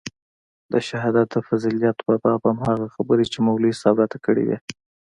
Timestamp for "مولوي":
3.45-3.73